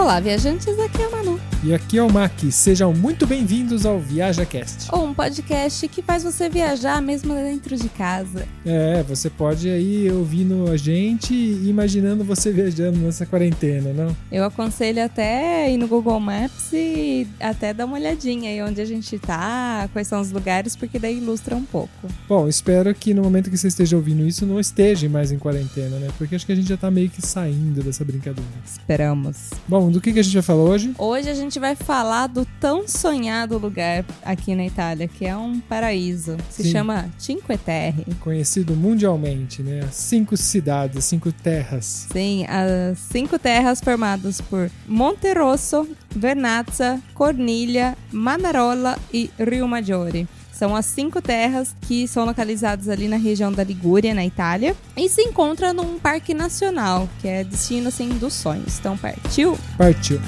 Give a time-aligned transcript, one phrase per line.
[0.00, 1.19] Olá, viajantes, aqui é a.
[1.62, 2.32] E aqui é o Mac.
[2.50, 4.88] Sejam muito bem-vindos ao ViajaCast.
[4.92, 8.48] Ou um podcast que faz você viajar mesmo dentro de casa.
[8.64, 14.16] É, você pode aí ouvindo a gente e imaginando você viajando nessa quarentena, não?
[14.32, 18.86] Eu aconselho até ir no Google Maps e até dar uma olhadinha aí onde a
[18.86, 22.08] gente tá, quais são os lugares, porque daí ilustra um pouco.
[22.26, 25.98] Bom, espero que no momento que você esteja ouvindo isso não esteja mais em quarentena,
[25.98, 26.08] né?
[26.16, 28.48] Porque acho que a gente já tá meio que saindo dessa brincadeira.
[28.64, 29.50] Esperamos.
[29.68, 30.94] Bom, do que, que a gente vai falar hoje?
[30.96, 35.58] Hoje a gente vai falar do tão sonhado lugar aqui na Itália, que é um
[35.60, 36.36] paraíso.
[36.50, 36.70] Se Sim.
[36.70, 38.06] chama Cinque Terre.
[38.20, 39.88] Conhecido mundialmente, né?
[39.90, 42.06] Cinco cidades, cinco terras.
[42.12, 50.28] Sim, as cinco terras formadas por Monte Rosso, Vernazza, Corniglia, Manarola e Rio Maggiore.
[50.52, 55.08] São as cinco terras que são localizadas ali na região da Ligúria, na Itália, e
[55.08, 58.78] se encontra num parque nacional, que é destino assim dos sonhos.
[58.78, 59.58] Então partiu?
[59.78, 60.20] Partiu.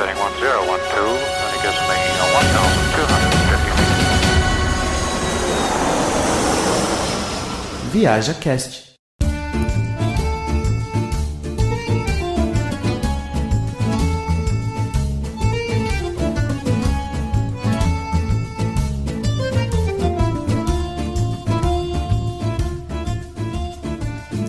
[0.00, 4.00] Setting 1012, and it gives me a 1,250 feet.
[7.92, 8.89] Viaja Cast.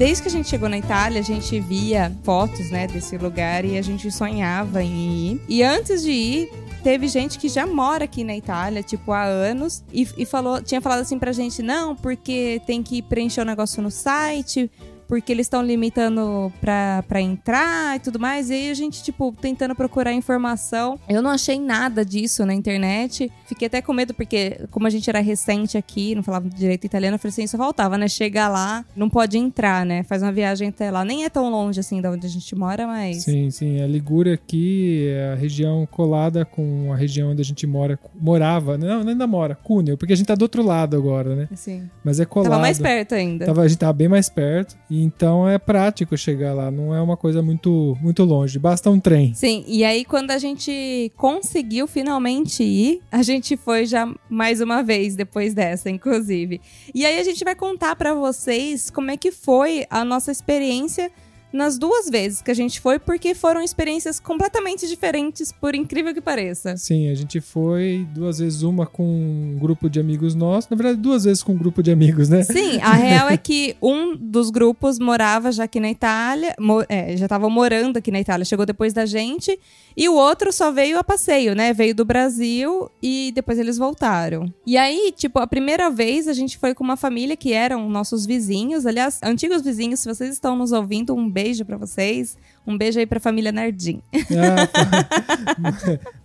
[0.02, 3.78] Desde que a gente chegou na Itália, a gente via fotos, né, desse lugar e
[3.78, 5.42] a gente sonhava em ir.
[5.48, 6.52] E antes de ir,
[6.84, 10.82] teve gente que já mora aqui na Itália, tipo, há anos, e, e falou, tinha
[10.82, 14.72] falado assim pra gente, não, porque tem que preencher o negócio no site,
[15.12, 18.50] porque eles estão limitando pra, pra entrar e tudo mais.
[18.50, 20.98] E aí a gente, tipo, tentando procurar informação.
[21.10, 23.30] Eu não achei nada disso na internet.
[23.46, 27.16] Fiquei até com medo, porque como a gente era recente aqui, não falava direito italiano,
[27.16, 28.08] eu falei assim, só faltava, né?
[28.08, 30.02] Chegar lá, não pode entrar, né?
[30.04, 31.04] Faz uma viagem até lá.
[31.04, 33.24] Nem é tão longe, assim, da onde a gente mora, mas...
[33.26, 33.82] Sim, sim.
[33.82, 38.78] A Ligúria aqui é a região colada com a região onde a gente mora, morava.
[38.78, 41.50] Não, ainda mora, Cúneo, porque a gente tá do outro lado agora, né?
[41.52, 42.50] Assim, Mas é colado.
[42.50, 43.46] tava mais perto ainda.
[43.46, 47.02] Tava- a gente tava bem mais perto, e então é prático chegar lá, não é
[47.02, 49.34] uma coisa muito, muito longe, basta um trem.
[49.34, 54.82] Sim, e aí quando a gente conseguiu finalmente ir, a gente foi já mais uma
[54.82, 56.62] vez depois dessa, inclusive.
[56.94, 61.12] E aí a gente vai contar pra vocês como é que foi a nossa experiência
[61.54, 66.22] nas duas vezes que a gente foi, porque foram experiências completamente diferentes, por incrível que
[66.22, 66.78] pareça.
[66.78, 71.00] Sim, a gente foi duas vezes, uma com um grupo de amigos nossos, na verdade
[71.00, 72.44] duas vezes com um grupo de amigos, né?
[72.44, 77.16] Sim, a real é que um dos grupos morava já aqui na Itália, mo- é,
[77.18, 79.58] já estava morando aqui na Itália, chegou depois da gente,
[79.96, 81.74] e o outro só veio a passeio, né?
[81.74, 84.52] Veio do Brasil e depois eles voltaram.
[84.66, 88.26] E aí, tipo, a primeira vez a gente foi com uma família que eram nossos
[88.26, 92.38] vizinhos, aliás, antigos vizinhos, se vocês estão nos ouvindo, um beijo pra vocês.
[92.66, 94.02] Um beijo aí pra família Nardim.
[94.14, 94.68] Ah,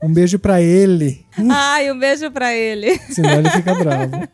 [0.06, 2.98] um beijo pra ele, Ai, um beijo pra ele.
[3.10, 4.28] senão ele fica bravo.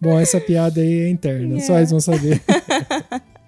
[0.00, 1.78] Bom, essa piada aí é interna, só É.
[1.78, 2.40] eles vão saber.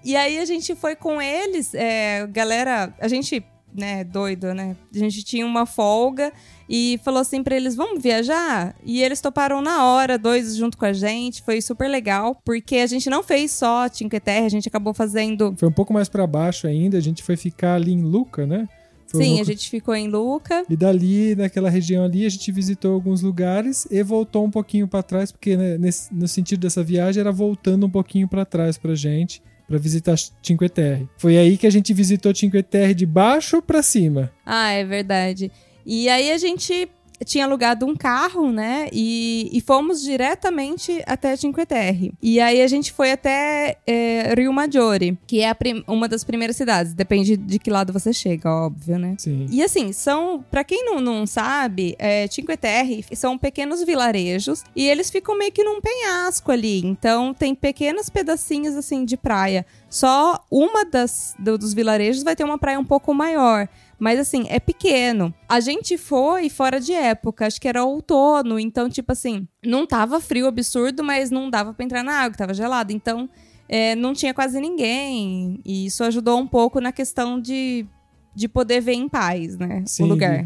[0.03, 3.43] E aí a gente foi com eles, é, galera, a gente,
[3.73, 4.75] né, doido, né?
[4.93, 6.31] A gente tinha uma folga
[6.69, 8.75] e falou assim pra eles, vamos viajar?
[8.83, 12.87] E eles toparam na hora, dois junto com a gente, foi super legal, porque a
[12.87, 15.53] gente não fez só Cinque Terre, a gente acabou fazendo...
[15.57, 18.67] Foi um pouco mais pra baixo ainda, a gente foi ficar ali em Luca, né?
[19.07, 20.63] Foi Sim, um- a gente ficou em Luca.
[20.69, 25.03] E dali, naquela região ali, a gente visitou alguns lugares e voltou um pouquinho pra
[25.03, 28.95] trás, porque né, nesse- no sentido dessa viagem era voltando um pouquinho pra trás pra
[28.95, 31.07] gente, pra visitar Cinque Terre.
[31.17, 34.29] Foi aí que a gente visitou Cinque Terre de baixo pra cima.
[34.45, 35.49] Ah, é verdade.
[35.85, 36.89] E aí a gente
[37.25, 38.89] tinha alugado um carro, né?
[38.91, 42.13] E, e fomos diretamente até Cinque Terre.
[42.21, 45.55] E aí a gente foi até é, Rio Maggiore, que é
[45.87, 46.93] uma das primeiras cidades.
[46.93, 49.15] Depende de que lado você chega, óbvio, né?
[49.17, 49.47] Sim.
[49.49, 54.87] E assim, são, pra quem não, não sabe, é, Cinque Terre são pequenos vilarejos e
[54.87, 56.81] eles ficam meio que num penhasco ali.
[56.85, 59.65] Então tem pequenos pedacinhos assim de praia.
[59.91, 63.67] Só uma das do- dos vilarejos vai ter uma praia um pouco maior.
[63.99, 65.31] Mas assim, é pequeno.
[65.47, 70.19] A gente foi fora de época, acho que era outono, então, tipo assim, não tava
[70.21, 72.91] frio absurdo, mas não dava pra entrar na água, tava gelado.
[72.93, 73.29] Então,
[73.69, 75.59] é, não tinha quase ninguém.
[75.65, 77.85] E isso ajudou um pouco na questão de,
[78.33, 79.83] de poder ver em paz, né?
[79.85, 80.45] Sim, o lugar.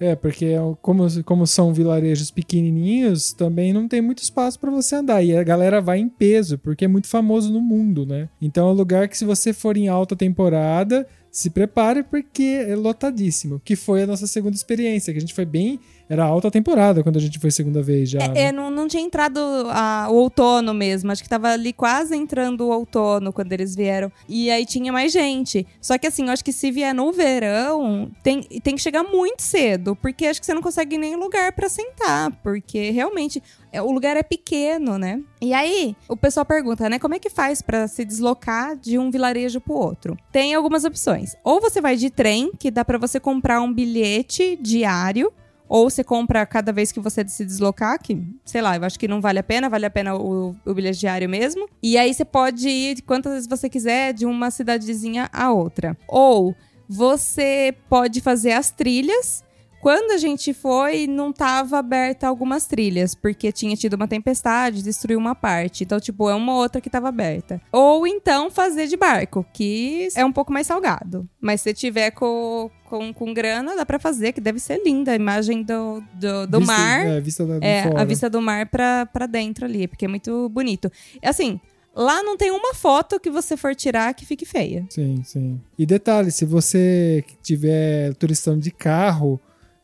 [0.00, 4.96] É, porque é como, como são vilarejos pequenininhos, também não tem muito espaço pra você
[4.96, 5.22] andar.
[5.22, 8.28] E a galera vai em peso, porque é muito famoso no mundo, né?
[8.40, 12.76] Então é um lugar que se você for em alta temporada, se prepare porque é
[12.76, 13.60] lotadíssimo.
[13.64, 15.80] Que foi a nossa segunda experiência, que a gente foi bem.
[16.08, 18.18] Era alta temporada quando a gente foi segunda vez já.
[18.18, 18.34] né?
[18.36, 19.38] É, é, não, não tinha entrado
[19.70, 21.10] a- o outono mesmo.
[21.10, 24.12] Acho que tava ali quase entrando o outono quando eles vieram.
[24.28, 25.66] E aí tinha mais gente.
[25.80, 29.40] Só que assim, eu acho que se vier no verão, tem, tem que chegar muito
[29.40, 29.96] cedo.
[29.96, 32.30] Porque acho que você não consegue nem lugar pra sentar.
[32.42, 33.42] Porque realmente é,
[33.80, 35.22] o lugar é pequeno, né?
[35.40, 36.98] E aí, o pessoal pergunta, né?
[36.98, 40.16] Como é que faz pra se deslocar de um vilarejo pro outro?
[40.30, 41.36] Tem algumas opções.
[41.42, 45.32] Ou você vai de trem, que dá pra você comprar um bilhete diário
[45.72, 49.08] ou você compra cada vez que você se deslocar, que, sei lá, eu acho que
[49.08, 51.66] não vale a pena, vale a pena o, o bilhete diário mesmo.
[51.82, 55.96] E aí você pode ir quantas vezes você quiser de uma cidadezinha a outra.
[56.06, 56.54] Ou
[56.86, 59.42] você pode fazer as trilhas.
[59.82, 65.18] Quando a gente foi, não tava aberta algumas trilhas, porque tinha tido uma tempestade, destruiu
[65.18, 65.82] uma parte.
[65.82, 67.60] Então, tipo, é uma outra que tava aberta.
[67.72, 71.28] Ou então fazer de barco, que é um pouco mais salgado.
[71.40, 75.16] Mas se tiver com, com, com grana, dá pra fazer, que deve ser linda a
[75.16, 77.06] imagem do, do, do Vista- mar.
[77.06, 78.00] É, vista da, É, fora.
[78.00, 80.92] a vista do mar pra dentro ali, porque é muito bonito.
[81.24, 81.60] Assim,
[81.92, 84.86] lá não tem uma foto que você for tirar que fique feia.
[84.90, 85.60] Sim, sim.
[85.76, 89.40] E detalhe, se você tiver turistão de carro,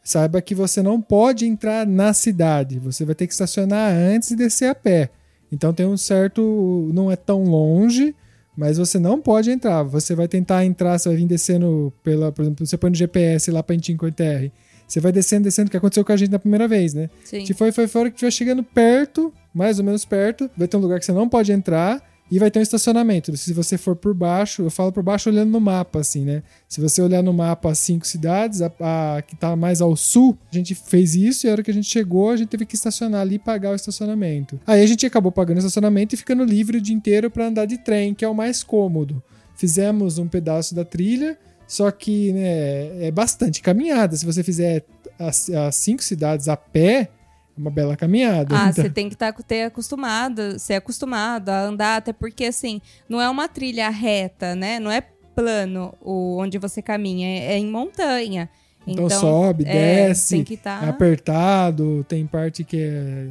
[0.08, 2.78] saiba que você não pode entrar na cidade.
[2.78, 5.10] Você vai ter que estacionar antes e descer a pé.
[5.52, 6.90] Então tem um certo.
[6.94, 8.16] Não é tão longe,
[8.56, 9.82] mas você não pode entrar.
[9.82, 12.32] Você vai tentar entrar, você vai vir descendo pela.
[12.32, 14.50] Por exemplo, você põe no GPS lá pra Intincoiterre.
[14.86, 17.10] Você vai descendo, descendo, que aconteceu com a gente na primeira vez, né?
[17.22, 17.44] Sim.
[17.44, 20.80] Se foi, foi fora que estiver chegando perto, mais ou menos perto, vai ter um
[20.80, 23.34] lugar que você não pode entrar e vai ter um estacionamento.
[23.36, 26.42] Se você for por baixo, eu falo por baixo olhando no mapa, assim, né?
[26.68, 30.36] Se você olhar no mapa as cinco cidades, a, a que tá mais ao sul,
[30.52, 32.74] a gente fez isso e a hora que a gente chegou, a gente teve que
[32.74, 34.60] estacionar ali e pagar o estacionamento.
[34.66, 37.64] Aí a gente acabou pagando o estacionamento e ficando livre o dia inteiro para andar
[37.64, 39.22] de trem, que é o mais cômodo.
[39.56, 44.16] Fizemos um pedaço da trilha, só que né, é bastante caminhada.
[44.16, 44.84] Se você fizer
[45.18, 47.10] as, as cinco cidades a pé,
[47.58, 48.56] uma bela caminhada.
[48.56, 52.80] Ah, Então- você tem que tá, ter acostumado, ser acostumado a andar, até porque assim,
[53.08, 54.78] não é uma trilha reta, né?
[54.78, 55.00] Não é
[55.34, 58.48] plano o, onde você caminha, é, é em montanha.
[58.86, 60.80] Então, sobe, é, desce, tá...
[60.82, 63.28] é apertado, tem parte que é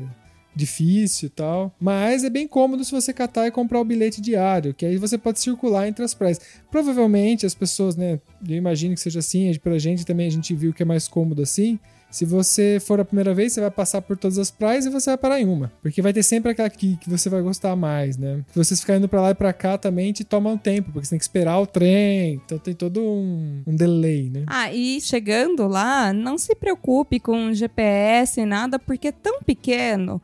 [0.58, 1.74] difícil e tal.
[1.80, 5.18] Mas é bem cômodo se você catar e comprar o bilhete diário, que aí você
[5.18, 6.40] pode circular entre as praias.
[6.72, 10.74] Provavelmente as pessoas, né, eu imagino que seja assim, pra gente também a gente viu
[10.74, 11.80] que é mais cômodo assim.
[12.10, 15.10] Se você for a primeira vez, você vai passar por todas as praias e você
[15.12, 15.72] vai parar em uma.
[15.82, 18.44] Porque vai ter sempre aquela que, que você vai gostar mais, né?
[18.52, 21.06] Se vocês ficarem indo pra lá e pra cá também te toma um tempo, porque
[21.06, 22.42] você tem que esperar o trem.
[22.46, 24.44] Então tem todo um, um delay, né?
[24.48, 30.22] Ah, e chegando lá, não se preocupe com GPS, nada, porque é tão pequeno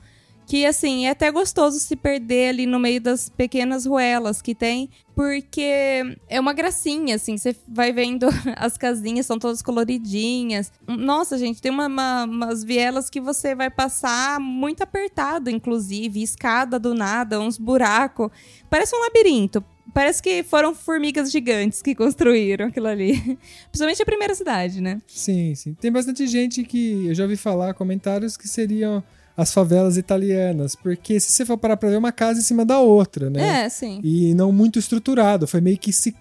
[0.53, 4.87] que, assim, é até gostoso se perder ali no meio das pequenas ruelas que tem,
[5.15, 10.71] porque é uma gracinha, assim, você vai vendo as casinhas, são todas coloridinhas.
[10.87, 16.77] Nossa, gente, tem uma- uma- umas vielas que você vai passar muito apertado, inclusive, escada
[16.77, 18.29] do nada, uns buracos.
[18.69, 19.65] Parece um labirinto.
[19.91, 23.13] Parece que foram formigas gigantes que construíram aquilo ali.
[23.71, 25.01] Principalmente a primeira cidade, né?
[25.07, 25.73] Sim, sim.
[25.73, 29.03] Tem bastante gente que eu já ouvi falar comentários que seriam
[29.35, 32.63] as favelas italianas, porque se você for parar pra ver é uma casa em cima
[32.63, 33.63] da outra, né?
[33.65, 33.99] É, sim.
[34.03, 36.15] E não muito estruturado, foi meio que se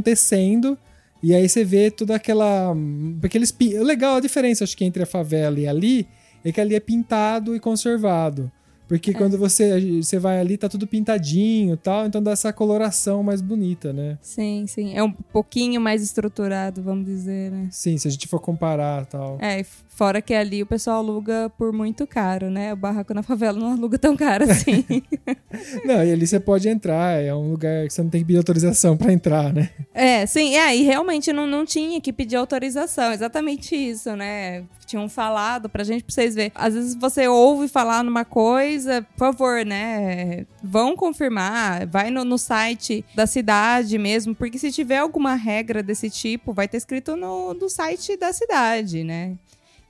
[0.00, 0.76] acontecendo.
[1.22, 2.74] E aí você vê toda aquela.
[3.20, 3.50] Porque eles.
[3.50, 6.06] pin- O legal, a diferença, acho que entre a favela e ali,
[6.44, 8.50] é que ali é pintado e conservado.
[8.88, 13.22] Porque quando você, você vai ali, tá tudo pintadinho e tal, então dá essa coloração
[13.22, 14.16] mais bonita, né?
[14.22, 14.94] Sim, sim.
[14.94, 17.68] É um pouquinho mais estruturado, vamos dizer, né?
[17.70, 19.38] Sim, se a gente for comparar e tal.
[19.40, 22.72] É, fora que ali o pessoal aluga por muito caro, né?
[22.72, 24.84] O barraco na favela não aluga tão caro assim.
[25.84, 28.36] Não, e ali você pode entrar, é um lugar que você não tem que pedir
[28.36, 29.70] autorização pra entrar, né?
[29.94, 34.64] é, sim, é, e realmente não, não tinha que pedir autorização, exatamente isso, né?
[34.86, 36.52] Tinham falado pra gente, pra vocês verem.
[36.54, 40.46] Às vezes você ouve falar numa coisa, por favor, né?
[40.62, 46.08] Vão confirmar, vai no, no site da cidade mesmo, porque se tiver alguma regra desse
[46.08, 49.36] tipo, vai ter escrito no, no site da cidade, né?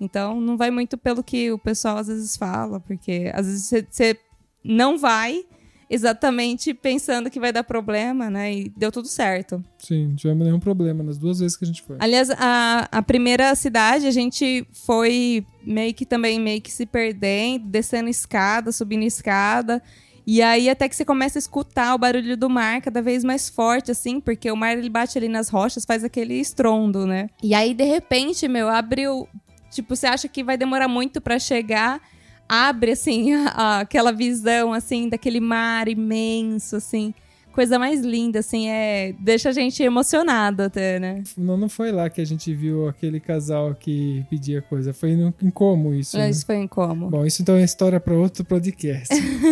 [0.00, 4.18] Então não vai muito pelo que o pessoal às vezes fala, porque às vezes você
[4.64, 5.44] não vai
[5.88, 8.52] exatamente pensando que vai dar problema, né?
[8.52, 9.64] E deu tudo certo.
[9.78, 11.96] Sim, não tivemos nenhum problema nas duas vezes que a gente foi.
[11.98, 17.66] Aliás, a, a primeira cidade a gente foi meio que também meio que se perdendo,
[17.66, 19.82] descendo escada, subindo escada.
[20.26, 23.48] E aí até que você começa a escutar o barulho do mar cada vez mais
[23.48, 27.30] forte, assim, porque o mar ele bate ali nas rochas, faz aquele estrondo, né?
[27.40, 29.28] E aí, de repente, meu, abre o.
[29.70, 32.00] Tipo, você acha que vai demorar muito pra chegar,
[32.48, 37.12] abre, assim, a- aquela visão, assim, daquele mar imenso, assim
[37.56, 39.14] coisa mais linda, assim, é.
[39.18, 41.22] Deixa a gente emocionado até, né?
[41.38, 44.92] Não, não foi lá que a gente viu aquele casal que pedia coisa.
[44.92, 46.18] Foi no, em como isso.
[46.18, 46.28] né?
[46.28, 47.08] Isso foi em como.
[47.08, 49.08] Bom, isso então é história para outro podcast.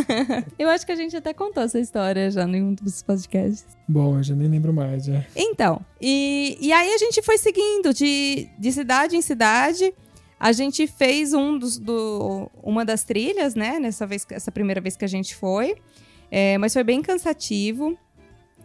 [0.59, 3.65] Eu acho que a gente até contou essa história já em um dos podcasts.
[3.89, 5.05] Bom, eu já nem lembro mais.
[5.07, 5.25] Já.
[5.35, 9.95] Então, e, e aí a gente foi seguindo de, de cidade em cidade.
[10.45, 13.79] A gente fez um dos, do, uma das trilhas, né?
[13.79, 15.75] Nessa vez, essa primeira vez que a gente foi.
[16.31, 17.97] É, mas foi bem cansativo.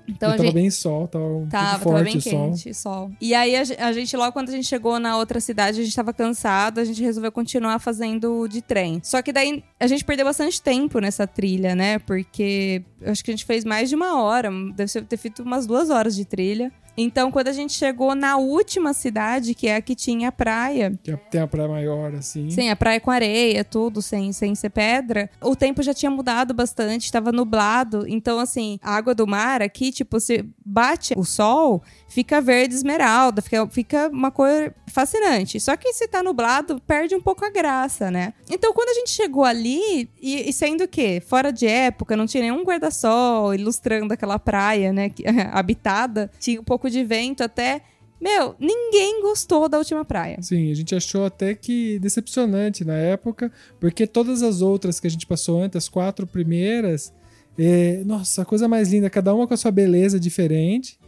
[0.06, 0.54] Então tava gente.
[0.54, 2.32] bem sol, tava um Tava, tava forte bem o sol.
[2.32, 3.12] quente, sol.
[3.22, 5.96] E aí a, a gente, logo quando a gente chegou na outra cidade, a gente
[5.96, 9.00] tava cansado, a gente resolveu continuar fazendo de trem.
[9.02, 12.00] Só que daí a gente perdeu bastante tempo nessa trilha, né?
[12.00, 15.66] Porque acho que a gente fez mais de uma hora, deve ser- ter feito umas
[15.66, 16.72] duas horas de trilha.
[16.98, 21.16] Então, quando a gente chegou na última cidade, que é a que tinha praia, Que
[21.32, 22.50] tem a praia maior, assim.
[22.50, 25.30] Sim, a praia com areia, tudo, sem, sem ser pedra.
[25.40, 28.06] O tempo já tinha mudado bastante, estava nublado.
[28.06, 33.42] Então, assim, a água do mar aqui, tipo, se bate o sol, fica verde esmeralda,
[33.42, 35.60] fica, fica uma cor fascinante.
[35.60, 38.34] Só que se tá nublado, perde um pouco a graça, né?
[38.50, 42.44] Então, quando a gente chegou ali, e, e sendo que fora de época, não tinha
[42.44, 47.82] nenhum guarda-sol ilustrando aquela praia, né, que- habitada, tinha um pouco de vento até.
[48.22, 50.38] Meu, ninguém gostou da última praia.
[50.42, 55.10] Sim, a gente achou até que decepcionante na época, porque todas as outras que a
[55.10, 57.14] gente passou antes, as quatro primeiras,
[57.58, 60.99] é, nossa, coisa mais linda, cada uma com a sua beleza diferente.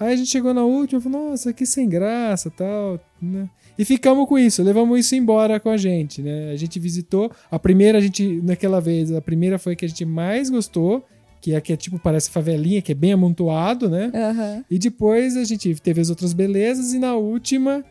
[0.00, 3.46] Aí a gente chegou na última e falou, nossa, que sem graça tal, né?
[3.78, 6.50] E ficamos com isso, levamos isso embora com a gente, né?
[6.50, 9.88] A gente visitou, a primeira a gente, naquela vez, a primeira foi a que a
[9.88, 11.04] gente mais gostou,
[11.38, 14.10] que é que é tipo, parece favelinha, que é bem amontoado, né?
[14.14, 14.64] Aham.
[14.70, 17.84] E depois a gente teve as outras belezas e na última,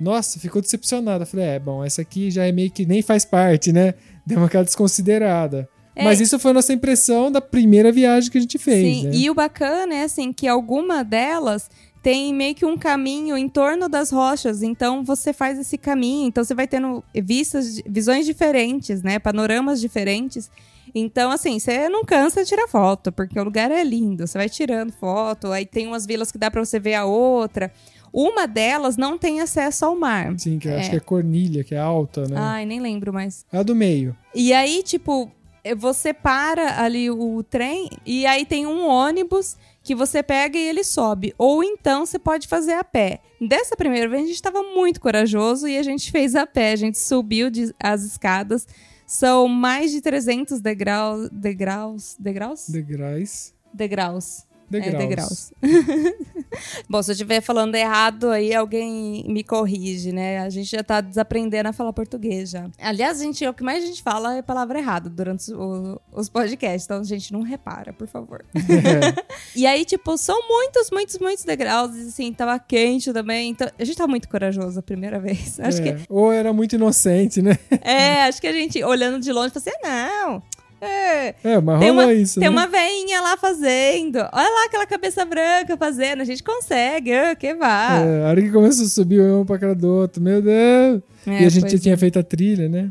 [0.00, 1.26] nossa, ficou decepcionada.
[1.26, 3.94] Falei, é, bom, essa aqui já é meio que nem faz parte, né?
[4.24, 5.68] Deu uma cara desconsiderada.
[5.94, 6.04] É.
[6.04, 9.10] Mas isso foi a nossa impressão da primeira viagem que a gente fez, Sim, né?
[9.14, 11.68] e o bacana é assim que alguma delas
[12.02, 16.42] tem meio que um caminho em torno das rochas, então você faz esse caminho, então
[16.42, 20.50] você vai tendo vistas, visões diferentes, né, panoramas diferentes.
[20.94, 24.26] Então, assim, você não cansa de tirar foto, porque o lugar é lindo.
[24.26, 27.70] Você vai tirando foto, aí tem umas vilas que dá pra você ver a outra.
[28.12, 30.34] Uma delas não tem acesso ao mar.
[30.36, 30.90] Sim, que eu acho É.
[30.90, 32.34] que é cornilha, que é alta, né?
[32.36, 33.44] Ai, nem lembro mais.
[33.52, 34.16] A do meio.
[34.34, 35.30] E aí, tipo,
[35.76, 40.84] você para ali o trem e aí tem um ônibus que você pega e ele
[40.84, 41.34] sobe.
[41.38, 43.20] Ou então você pode fazer a pé.
[43.40, 46.72] Dessa primeira vez a gente estava muito corajoso e a gente fez a pé.
[46.72, 48.66] A gente subiu de- as escadas.
[49.06, 51.28] São mais de 300 degraus.
[51.32, 52.16] Degraus?
[52.18, 52.68] Degraus?
[52.68, 53.52] Degraus.
[53.72, 54.46] Degraus.
[54.70, 54.94] Degraus.
[54.94, 55.52] É, degraus.
[56.88, 60.38] Bom, se eu estiver falando errado aí, alguém me corrige, né?
[60.40, 62.68] A gente já tá desaprendendo a falar português já.
[62.78, 66.84] Aliás, gente, o que mais a gente fala é palavra errada durante o- os podcasts,
[66.84, 68.44] então a gente não repara, por favor.
[69.54, 73.84] E aí, tipo, são muitos, muitos, muitos degraus, e assim, tava quente também, então a
[73.84, 75.58] gente tá muito corajoso a primeira vez.
[75.60, 75.98] Acho É.
[76.08, 77.54] Ou era muito inocente, né?
[77.56, 80.42] que, é, acho que a gente, olhando de longe, falou assim, não...
[80.80, 82.54] É, É, mas tem rolou uma, isso, tem né?
[82.54, 84.16] uma veinha lá fazendo.
[84.16, 86.22] Olha lá aquela cabeça branca fazendo.
[86.22, 87.12] A gente consegue.
[87.12, 88.00] ah, que vá.
[88.00, 91.02] É, a hora que começou a subir um pra cara do outro, meu Deus!
[91.26, 91.98] É, e a gente pois tinha é.
[91.98, 92.90] feito a trilha, né?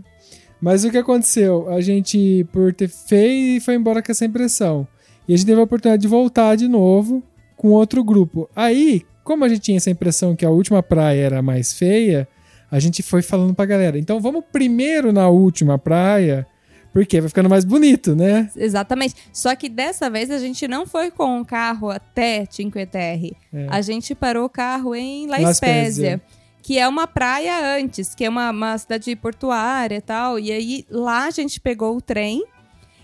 [0.61, 1.69] Mas o que aconteceu?
[1.69, 4.87] A gente, por ter feito, foi embora com essa impressão.
[5.27, 7.23] E a gente teve a oportunidade de voltar de novo
[7.55, 8.49] com outro grupo.
[8.55, 12.27] Aí, como a gente tinha essa impressão que a última praia era mais feia,
[12.71, 13.97] a gente foi falando pra galera.
[13.97, 16.45] Então vamos primeiro na última praia,
[16.93, 18.49] porque vai ficando mais bonito, né?
[18.55, 19.15] Exatamente.
[19.31, 23.35] Só que dessa vez a gente não foi com o carro até Cinque Terre.
[23.53, 23.67] É.
[23.69, 25.91] A gente parou o carro em La La Spezia.
[25.91, 26.21] Spezia.
[26.61, 30.39] Que é uma praia antes, que é uma, uma cidade portuária e tal.
[30.39, 32.43] E aí lá a gente pegou o trem.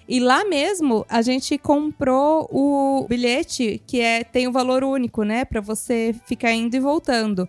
[0.08, 5.46] E lá mesmo a gente comprou o bilhete que é tem o valor único, né,
[5.46, 7.48] Pra você ficar indo e voltando.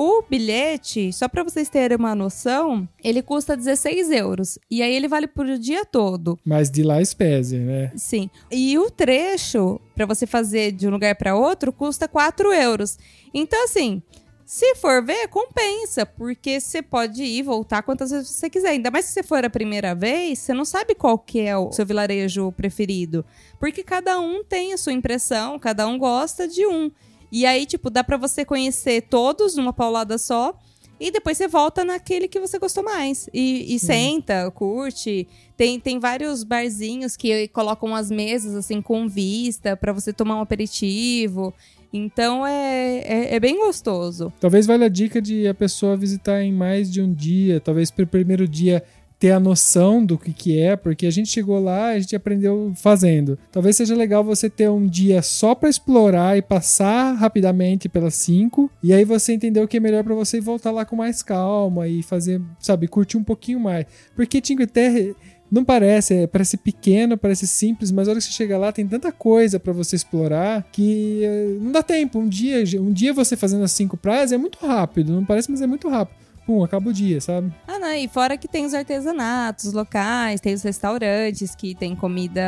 [0.00, 4.56] O bilhete, só pra vocês terem uma noção, ele custa 16 euros.
[4.70, 6.38] E aí ele vale por dia todo.
[6.44, 7.90] Mas de lá espécie, né?
[7.96, 8.30] Sim.
[8.48, 12.96] E o trecho, pra você fazer de um lugar pra outro, custa 4 euros.
[13.34, 14.00] Então, assim,
[14.46, 18.68] se for ver, compensa, porque você pode ir e voltar quantas vezes você quiser.
[18.68, 21.72] Ainda mais se você for a primeira vez, você não sabe qual que é o
[21.72, 23.24] seu vilarejo preferido.
[23.58, 26.88] Porque cada um tem a sua impressão, cada um gosta de um.
[27.30, 30.58] E aí, tipo, dá pra você conhecer todos numa paulada só.
[31.00, 33.28] E depois você volta naquele que você gostou mais.
[33.32, 35.28] E, e senta, curte.
[35.56, 40.40] Tem, tem vários barzinhos que colocam as mesas, assim, com vista, pra você tomar um
[40.40, 41.54] aperitivo.
[41.92, 44.32] Então é, é, é bem gostoso.
[44.40, 47.60] Talvez valha a dica de a pessoa visitar em mais de um dia.
[47.60, 48.82] Talvez pro primeiro dia
[49.18, 52.72] ter a noção do que, que é, porque a gente chegou lá, a gente aprendeu
[52.76, 53.38] fazendo.
[53.50, 58.70] Talvez seja legal você ter um dia só para explorar e passar rapidamente pelas cinco,
[58.82, 61.22] e aí você entender o que é melhor para você e voltar lá com mais
[61.22, 63.86] calma e fazer, sabe, curtir um pouquinho mais.
[64.14, 65.14] Porque Cinque Terre
[65.50, 68.86] não parece, é, parece pequeno, parece simples, mas a hora que você chega lá tem
[68.86, 72.18] tanta coisa para você explorar que eh, não dá tempo.
[72.18, 75.62] Um dia, um dia você fazendo as cinco praias é muito rápido, não parece, mas
[75.62, 76.27] é muito rápido.
[76.48, 77.52] Pum, acaba o dia, sabe?
[77.66, 82.40] Ah, não, e fora que tem os artesanatos locais, tem os restaurantes que tem comida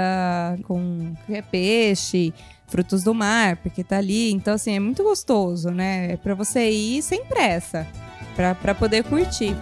[0.63, 2.33] com é peixe,
[2.67, 4.33] frutos do mar, porque tá ali.
[4.33, 6.13] Então, assim, é muito gostoso, né?
[6.13, 7.87] É pra você ir sem pressa,
[8.35, 9.55] pra, pra poder curtir.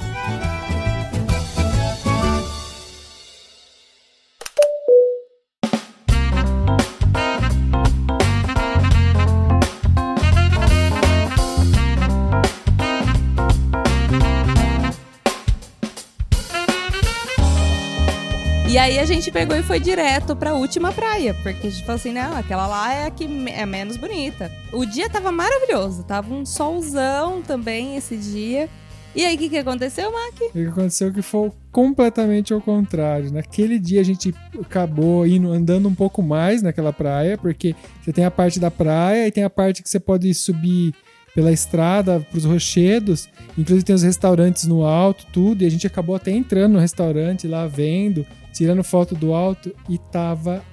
[18.79, 21.97] E aí a gente pegou e foi direto pra última praia, porque a gente falou
[21.97, 24.53] assim, não, aquela lá é a que é menos bonita.
[24.73, 28.69] O dia tava maravilhoso, tava um solzão também esse dia.
[29.17, 30.41] E aí, o que, que aconteceu, Mac?
[30.41, 33.33] O que aconteceu que foi completamente ao contrário.
[33.33, 38.25] Naquele dia a gente acabou indo andando um pouco mais naquela praia, porque você tem
[38.25, 40.95] a parte da praia e tem a parte que você pode subir
[41.35, 43.29] pela estrada para os rochedos.
[43.59, 45.65] Inclusive tem os restaurantes no alto, tudo.
[45.65, 48.25] E a gente acabou até entrando no restaurante lá, vendo,
[48.59, 50.65] tirando foto do alto e tava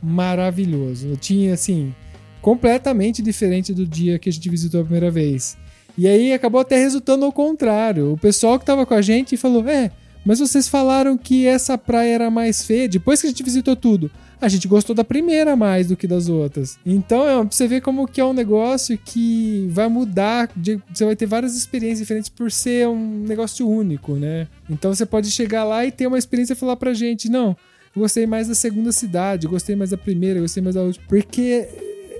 [0.00, 1.08] maravilhoso.
[1.08, 1.92] Eu tinha assim
[2.40, 5.56] completamente diferente do dia que a gente visitou a primeira vez.
[5.98, 8.12] E aí acabou até resultando ao contrário.
[8.12, 9.90] O pessoal que tava com a gente falou: É,
[10.24, 12.88] mas vocês falaram que essa praia era mais feia.
[12.88, 16.28] Depois que a gente visitou tudo, a gente gostou da primeira mais do que das
[16.28, 16.78] outras.
[16.84, 20.50] Então é você ver como que é um negócio que vai mudar.
[20.56, 24.46] de- Você vai ter várias experiências diferentes por ser um negócio único, né?
[24.68, 27.56] Então você pode chegar lá e ter uma experiência e falar pra gente: Não,
[27.96, 31.04] gostei mais da segunda cidade, gostei mais da primeira, gostei mais da última.
[31.08, 31.68] Porque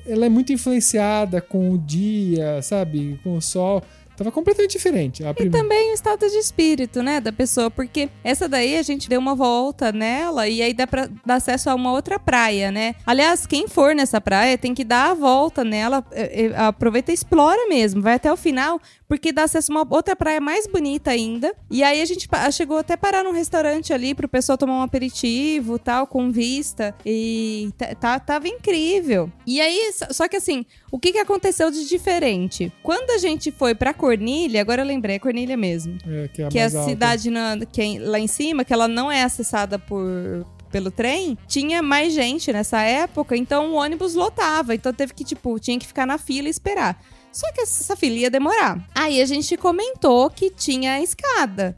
[0.06, 3.18] ela é muito influenciada com o dia, sabe?
[3.22, 3.82] Com o sol.
[4.16, 5.22] Tava completamente diferente.
[5.22, 9.18] E também o estado de espírito, né, da pessoa, porque essa daí a gente deu
[9.20, 12.94] uma volta nela e aí dá pra dar acesso a uma outra praia, né?
[13.06, 17.14] Aliás, quem for nessa praia tem que dar a volta nela, eh, eh, aproveita e
[17.14, 21.10] explora mesmo, vai até o final, porque dá acesso a uma outra praia mais bonita
[21.10, 21.54] ainda.
[21.70, 25.78] E aí a gente chegou até parar num restaurante ali pro pessoal tomar um aperitivo,
[25.78, 29.30] tal, com vista, e tá- tá- tava incrível.
[29.46, 32.72] E aí, só- só que assim, o que que aconteceu de diferente?
[32.82, 35.96] Quando a gente foi pra Cornilha, agora eu lembrei, é Cornilha mesmo.
[36.06, 38.72] É, que é a que é a cidade na- que é lá em cima, que
[38.72, 44.14] ela não é acessada por pelo trem, tinha mais gente nessa época, então o ônibus
[44.14, 47.00] lotava, então teve que, tipo, tinha que ficar na fila e esperar.
[47.32, 48.84] Só que essa fila ia demorar.
[48.92, 51.76] Aí a gente comentou que tinha escada.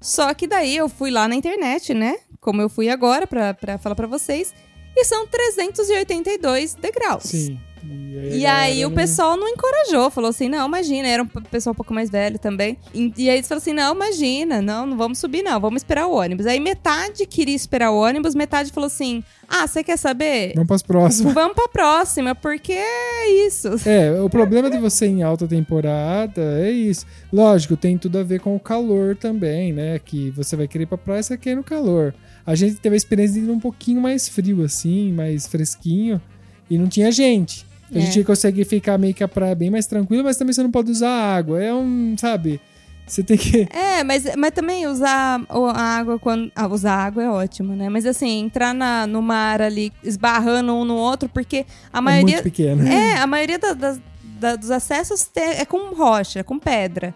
[0.00, 2.16] Só que daí eu fui lá na internet, né?
[2.40, 4.54] Como eu fui agora pra, pra falar pra vocês.
[4.96, 7.24] E são 382 degraus.
[7.24, 7.58] Sim.
[7.84, 11.26] E aí, E aí o não- pessoal não encorajou, falou assim, não, imagina, era um
[11.26, 12.76] pessoal um pouco mais velho também.
[12.94, 16.06] E, e aí eles falaram assim, não, imagina, não, não vamos subir não, vamos esperar
[16.06, 16.46] o ônibus.
[16.46, 20.52] Aí metade queria esperar o ônibus, metade falou assim, ah, você quer saber?
[20.54, 21.34] Vamos pras próximas.
[21.34, 23.68] Vamos pra próxima, porque é isso.
[23.86, 27.06] É, o problema de você em alta temporada é isso.
[27.32, 29.98] Lógico, tem tudo a ver com o calor também, né?
[29.98, 32.14] Que você vai querer ir pra praia, você quer ir no calor.
[32.44, 36.20] A gente teve a experiência de ir um pouquinho mais frio, assim, mais fresquinho,
[36.70, 37.66] e não tinha gente.
[37.94, 38.00] A É.
[38.02, 40.90] gente consegue ficar meio que a praia bem mais tranquila, mas também você não pode
[40.90, 41.62] usar água.
[41.62, 42.60] É um, sabe?
[43.06, 43.66] Você tem que.
[43.72, 46.52] É, mas, mas também usar a água quando.
[46.54, 47.88] Ah, usar água é ótimo, né?
[47.88, 52.34] Mas assim, entrar na, no mar ali, esbarrando um no outro, porque a É maioria.
[52.34, 52.86] muito pequeno.
[52.86, 54.00] É, a maioria da- das-
[54.38, 57.14] da- dos acessos é com rocha, com pedra.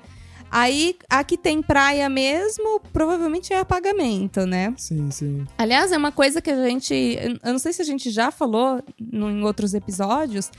[0.55, 4.75] Aí, a que tem praia mesmo, provavelmente é apagamento, né?
[4.77, 5.47] Sim, sim.
[5.57, 6.95] Aliás, é uma coisa que a gente.
[7.43, 10.51] Eu não sei se a gente já falou no- em outros episódios.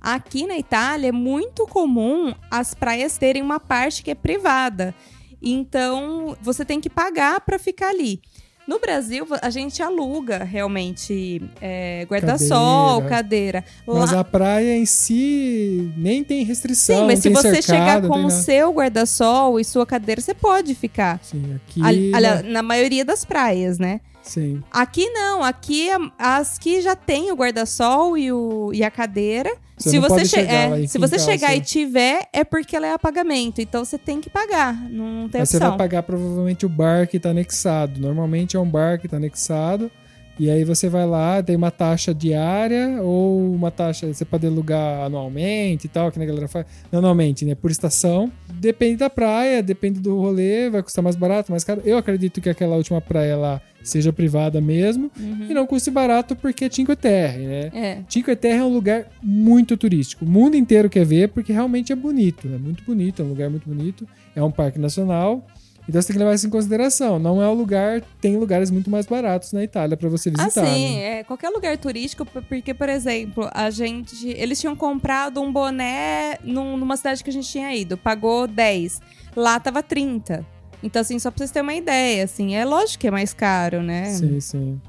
[0.00, 4.94] Aqui na Itália é muito comum as praias terem uma parte que é privada.
[5.42, 8.22] Então, você tem que pagar para ficar ali.
[8.66, 13.62] No Brasil, a gente aluga realmente é, guarda-sol, cadeira.
[13.86, 17.00] Mas Lá- a praia em si nem tem restrição.
[17.00, 20.74] Sim, mas se você cercado, chegar com o seu guarda-sol e sua cadeira, você pode
[20.74, 21.20] ficar.
[21.22, 21.82] Sim, aqui.
[21.84, 22.12] Ali-
[22.50, 24.00] na maioria das praias, né?
[24.22, 24.62] Sim.
[24.72, 29.54] Aqui não, aqui a- as que já tem o guarda-sol e, o, e a cadeira.
[29.76, 31.56] Você se você, che- chegar é, lá e se você chegar seu.
[31.58, 33.60] e tiver, é porque ela é a pagamento.
[33.60, 34.74] Então você tem que pagar.
[34.88, 35.70] Não tem você opção.
[35.70, 38.00] vai pagar provavelmente o bar que tá anexado.
[38.00, 39.90] Normalmente é um bar que tá anexado
[40.38, 45.04] E aí você vai lá, tem uma taxa diária ou uma taxa, você pode alugar
[45.04, 46.66] anualmente e tal, que a galera faz.
[46.90, 47.54] Não anualmente, né?
[47.54, 48.30] Por estação.
[48.64, 51.82] Depende da praia, depende do rolê, vai custar mais barato, mais caro.
[51.84, 55.46] Eu acredito que aquela última praia lá seja privada mesmo Uhum.
[55.50, 57.70] e não custe barato porque é Cinque Terre, né?
[57.74, 57.98] É.
[58.08, 60.24] Cinque Terre é um lugar muito turístico.
[60.24, 62.48] O mundo inteiro quer ver porque realmente é bonito.
[62.48, 64.08] É muito bonito, é um lugar muito bonito.
[64.34, 65.46] É um parque nacional.
[65.88, 67.18] Então você tem que levar isso em consideração.
[67.18, 68.00] Não é um lugar.
[68.20, 70.62] Tem lugares muito mais baratos na Itália para você visitar.
[70.62, 71.20] Assim, né?
[71.20, 74.28] é, qualquer lugar turístico, porque, por exemplo, a gente.
[74.30, 79.00] Eles tinham comprado um boné num- numa cidade que a gente tinha ido, pagou 10.
[79.36, 80.44] Lá tava 30.
[80.82, 83.82] Então, assim, só pra vocês terem uma ideia, assim, é lógico que é mais caro,
[83.82, 84.06] né?
[84.06, 84.80] Sim, sim.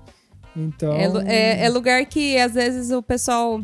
[0.55, 0.93] Então.
[0.93, 1.05] É,
[1.62, 3.62] é- é lugar que às vezes o pessoal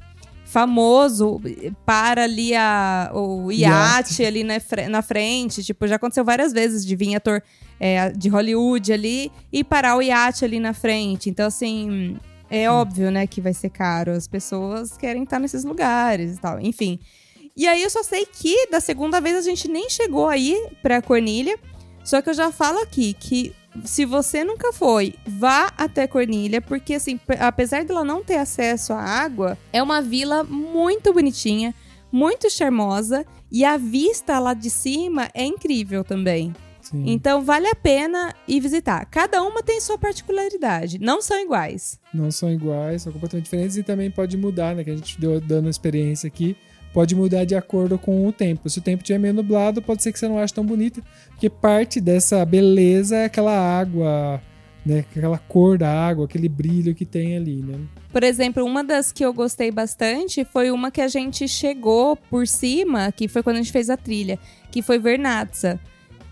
[0.51, 1.41] famoso
[1.85, 4.55] para ali a, o iate ali na,
[4.89, 5.63] na frente.
[5.63, 7.41] Tipo, já aconteceu várias vezes de vir ator
[7.79, 11.29] é, de Hollywood ali e parar o iate ali na frente.
[11.29, 12.17] Então, assim,
[12.49, 14.11] é óbvio, né, que vai ser caro.
[14.11, 16.59] As pessoas querem estar nesses lugares e tal.
[16.59, 16.99] Enfim.
[17.55, 21.01] E aí eu só sei que da segunda vez a gente nem chegou aí pra
[21.01, 21.57] Cornilha.
[22.03, 23.55] Só que eu já falo aqui que
[23.85, 29.01] se você nunca foi, vá até Cornilha, porque assim, apesar dela não ter acesso à
[29.01, 31.73] água, é uma vila muito bonitinha,
[32.11, 36.53] muito charmosa e a vista lá de cima é incrível também.
[36.81, 37.03] sim.
[37.07, 39.05] Então vale a pena ir visitar.
[39.05, 41.99] Cada uma tem sua particularidade, não são iguais.
[42.13, 44.83] Não são iguais, são completamente diferentes e também pode mudar, né?
[44.83, 46.55] Que a gente deu dando experiência aqui.
[46.93, 48.69] Pode mudar de acordo com o tempo.
[48.69, 51.49] Se o tempo estiver meio nublado, pode ser que você não ache tão bonita, porque
[51.49, 54.41] parte dessa beleza é aquela água,
[54.85, 55.05] né?
[55.09, 57.79] Aquela cor da água, aquele brilho que tem ali, né?
[58.11, 62.45] Por exemplo, uma das que eu gostei bastante foi uma que a gente chegou por
[62.45, 64.37] cima, que foi quando a gente fez a trilha,
[64.69, 65.79] que foi Vernazza.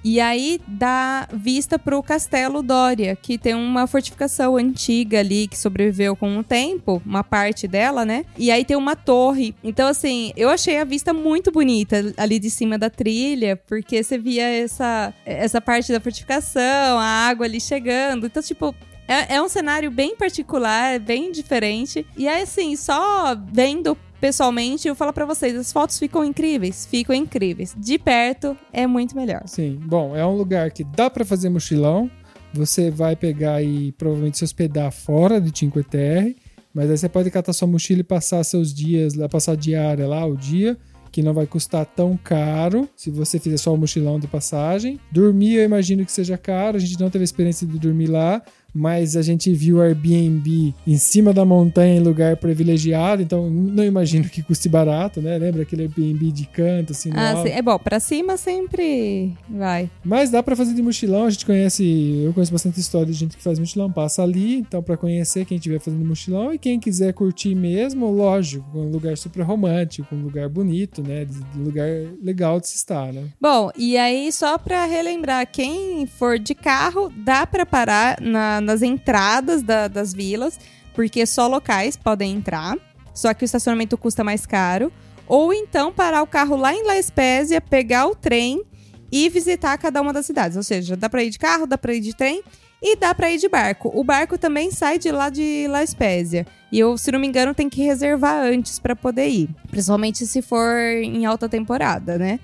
[0.04, 6.16] E aí dá vista pro Castelo Dória, que tem uma fortificação antiga ali que sobreviveu
[6.16, 8.26] com o tempo, uma parte dela, né?
[8.38, 9.54] E aí tem uma torre.
[9.64, 14.18] Então, assim, eu achei a vista muito bonita ali de cima da trilha, porque você
[14.18, 18.28] via essa, essa parte da fortificação, a água ali chegando.
[18.28, 18.74] Então, tipo,
[19.08, 22.06] é, é um cenário bem particular, bem diferente.
[22.16, 27.16] E aí, assim, só vendo pessoalmente, eu falo pra vocês, as fotos ficam incríveis, ficam
[27.16, 27.76] incríveis.
[27.78, 29.44] De perto é muito melhor.
[29.46, 29.80] Sim.
[29.86, 32.10] Bom, é um lugar que dá pra fazer mochilão.
[32.54, 36.36] Você vai pegar e provavelmente se hospedar fora de Cinque Terre,
[36.74, 40.36] mas aí você pode catar sua mochila e passar seus dias passar diária lá, o
[40.36, 40.78] dia,
[41.12, 45.00] que não vai custar tão caro se você fizer só o mochilão de passagem.
[45.12, 48.42] Dormir, eu imagino que seja caro, a gente não teve experiência de dormir lá,
[48.74, 53.84] mas a gente viu o Airbnb em cima da montanha em lugar privilegiado, então não
[53.84, 55.38] imagino que custe barato, né?
[55.38, 59.90] Lembra aquele Airbnb de canto, assim, Ah, é bom, pra cima sempre vai.
[60.04, 63.38] Mas dá pra fazer de mochilão, a gente conhece, eu conheço bastante história de gente
[63.38, 67.14] que faz mochilão, passa ali, então pra conhecer quem estiver fazendo mochilão e quem quiser
[67.14, 71.88] curtir mesmo, lógico, um lugar super romântico, um lugar bonito, né, de, de lugar
[72.22, 73.24] legal de se estar, né?
[73.40, 78.82] Bom, e aí só pra relembrar, quem for de carro, dá pra parar na- nas
[78.82, 80.60] entradas da- das vilas,
[80.94, 82.76] porque só locais podem entrar,
[83.14, 84.92] só que o estacionamento custa mais caro.
[85.28, 88.64] Ou então parar o carro lá em La Espésia, pegar o trem
[89.12, 90.58] e visitar cada uma das cidades.
[90.58, 92.42] Ou seja, dá pra ir de carro, dá pra ir de trem
[92.82, 93.92] e dá pra ir de barco.
[93.94, 96.48] O barco também sai de lá de La Espésia.
[96.72, 99.50] E eu, se não me engano, tem que reservar antes pra poder ir.
[99.70, 102.40] Principalmente se for em alta temporada, né?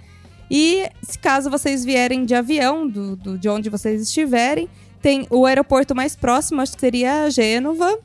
[0.50, 4.70] E se caso vocês vierem de avião, do, do- de onde vocês estiverem,
[5.06, 8.00] tem o aeroporto mais próximo, acho que seria Gênova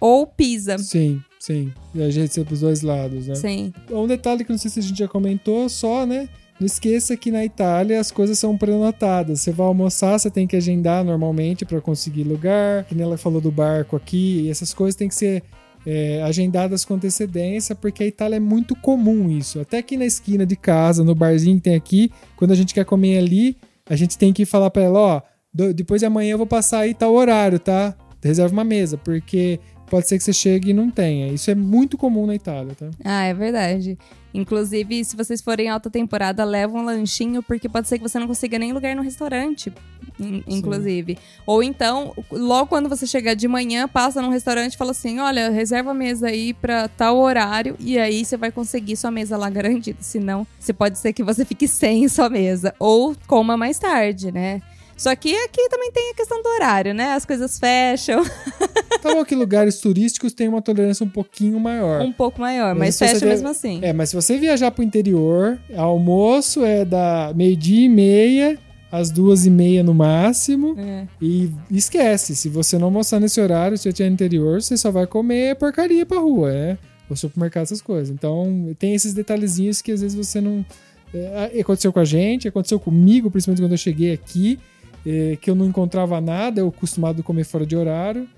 [0.00, 0.78] ou Pisa.
[0.78, 1.72] Sim, sim.
[1.92, 3.34] E a gente ser pros dois lados, né?
[3.34, 3.72] Sim.
[3.90, 6.28] Um detalhe que não sei se a gente já comentou, só, né?
[6.60, 9.40] Não esqueça que na Itália as coisas são prenotadas.
[9.40, 12.84] Você vai almoçar, você tem que agendar normalmente para conseguir lugar.
[12.84, 14.42] Que nem ela falou do barco aqui.
[14.42, 15.42] E essas coisas têm que ser
[15.84, 19.58] é, agendadas com antecedência, porque a Itália é muito comum isso.
[19.58, 22.84] Até aqui na esquina de casa, no barzinho que tem aqui, quando a gente quer
[22.84, 26.46] comer ali, a gente tem que falar para ela: ó, depois de amanhã eu vou
[26.46, 27.94] passar aí tal horário, tá?
[28.22, 31.28] Reserva uma mesa, porque pode ser que você chegue e não tenha.
[31.32, 32.90] Isso é muito comum na Itália, tá?
[33.04, 33.98] Ah, é verdade.
[34.32, 38.18] Inclusive, se vocês forem em alta temporada, leva um lanchinho, porque pode ser que você
[38.18, 39.72] não consiga nem lugar no restaurante,
[40.18, 41.16] in- inclusive.
[41.46, 45.50] Ou então, logo quando você chegar de manhã, passa num restaurante e fala assim: olha,
[45.50, 49.48] reserva a mesa aí pra tal horário, e aí você vai conseguir sua mesa lá
[49.48, 49.98] garantida.
[50.00, 52.74] Senão, você pode ser que você fique sem sua mesa.
[52.80, 54.60] Ou coma mais tarde, né?
[54.96, 57.12] Só que aqui também tem a questão do horário, né?
[57.14, 58.22] As coisas fecham
[59.02, 62.00] bom que lugares turísticos têm uma tolerância um pouquinho maior.
[62.02, 63.80] um pouco maior, Mas mas você fecha der- mesmo assim.
[63.82, 68.58] É, mas se você viajar pro interior, almoço é da meio-dia e meia
[68.90, 70.76] às duas e meia no máximo.
[70.78, 71.06] É.
[71.20, 75.06] E esquece, se você não mostrar nesse horário, se você tiver interior, você só vai
[75.06, 76.78] comer porcaria pra rua, né?
[77.10, 78.08] Ou supermercado, essas coisas.
[78.14, 80.64] Então, tem esses detalhezinhos que às vezes você não.
[81.12, 84.58] É, aconteceu com a gente, aconteceu comigo, principalmente quando eu cheguei aqui,
[85.06, 88.28] é, que eu não encontrava nada, eu acostumado a comer fora de horário.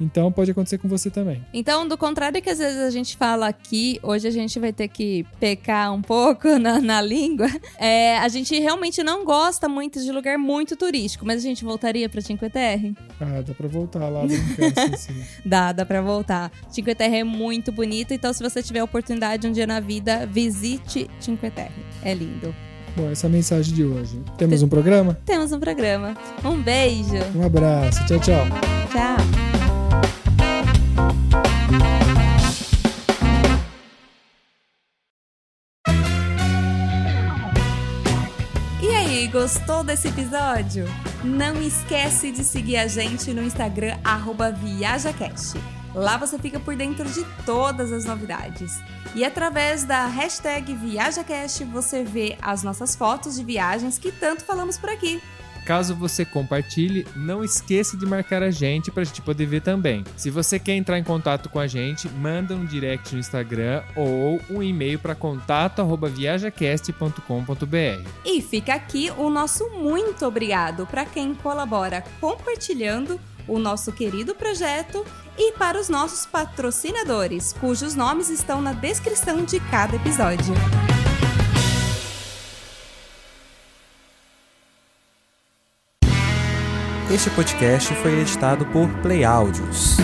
[0.00, 1.42] Então pode acontecer com você também.
[1.52, 4.88] Então, do contrário que às vezes a gente fala aqui, hoje a gente vai ter
[4.88, 7.48] que pecar um pouco na, na língua.
[7.78, 12.08] É, a gente realmente não gosta muito de lugar muito turístico, mas a gente voltaria
[12.08, 12.94] pra Cinque Terre?
[13.20, 15.22] Ah, dá pra voltar lá brincar, sim.
[15.44, 16.52] Dá, dá pra voltar.
[16.68, 20.26] Cinque Terre é muito bonito, então se você tiver a oportunidade um dia na vida,
[20.26, 21.84] visite Cinque Terre.
[22.02, 22.54] É lindo.
[22.96, 24.18] Bom, essa é a mensagem de hoje.
[24.38, 25.18] Temos um programa?
[25.26, 26.16] Temos um programa.
[26.42, 27.12] Um beijo.
[27.34, 28.02] Um abraço.
[28.06, 28.46] Tchau, tchau.
[28.90, 29.16] Tchau.
[38.82, 40.86] E aí, gostou desse episódio?
[41.22, 45.58] Não esquece de seguir a gente no Instagram arroba ViajaCast.
[45.96, 48.78] Lá você fica por dentro de todas as novidades.
[49.14, 54.76] E através da hashtag ViajaCast você vê as nossas fotos de viagens que tanto falamos
[54.76, 55.22] por aqui.
[55.64, 60.04] Caso você compartilhe, não esqueça de marcar a gente para a gente poder ver também.
[60.16, 64.38] Se você quer entrar em contato com a gente, manda um direct no Instagram ou
[64.50, 68.08] um e-mail para contato@viajacast.com.br.
[68.24, 75.04] E fica aqui o nosso muito obrigado para quem colabora compartilhando o nosso querido projeto
[75.38, 80.54] e para os nossos patrocinadores, cujos nomes estão na descrição de cada episódio.
[87.12, 89.96] Este podcast foi editado por Play Áudios.